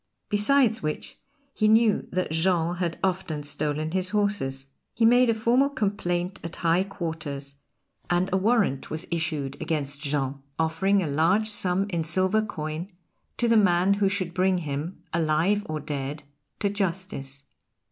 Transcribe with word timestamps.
Besides 0.29 0.81
which 0.81 1.19
he 1.53 1.67
knew 1.67 2.07
that 2.11 2.31
Jean 2.31 2.77
had 2.77 2.97
often 3.03 3.43
stolen 3.43 3.91
his 3.91 4.09
horses. 4.09 4.65
He 4.95 5.05
made 5.05 5.29
a 5.29 5.33
formal 5.35 5.69
complaint 5.69 6.39
at 6.43 6.55
high 6.55 6.85
quarters, 6.85 7.53
and 8.09 8.27
a 8.33 8.37
warrant 8.37 8.89
was 8.89 9.05
issued 9.11 9.61
against 9.61 10.01
Jean, 10.01 10.41
offering 10.57 11.03
a 11.03 11.07
large 11.07 11.51
sum 11.51 11.85
in 11.91 12.03
silver 12.03 12.41
coin 12.41 12.89
to 13.37 13.47
the 13.47 13.55
man 13.57 13.93
who 13.93 14.09
should 14.09 14.33
bring 14.33 14.57
him, 14.57 15.03
alive 15.13 15.63
or 15.69 15.79
dead, 15.79 16.23
to 16.61 16.69
justice. 16.71 17.43